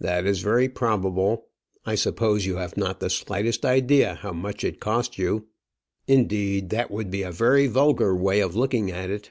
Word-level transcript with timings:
"That 0.00 0.26
is 0.26 0.42
very 0.42 0.68
probable. 0.68 1.46
I 1.86 1.94
suppose 1.94 2.46
you 2.46 2.56
have 2.56 2.76
not 2.76 2.98
the 2.98 3.08
slightest 3.08 3.64
idea 3.64 4.16
how 4.16 4.32
much 4.32 4.64
it 4.64 4.80
cost 4.80 5.18
you. 5.18 5.50
Indeed, 6.08 6.70
that 6.70 6.90
would 6.90 7.12
be 7.12 7.22
a 7.22 7.30
very 7.30 7.68
vulgar 7.68 8.12
way 8.16 8.40
of 8.40 8.56
looking 8.56 8.90
at 8.90 9.08
it." 9.08 9.30